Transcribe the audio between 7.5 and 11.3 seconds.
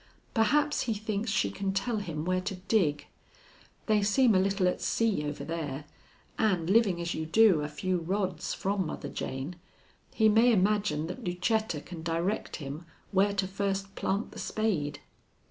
a few rods from Mother Jane, he may imagine that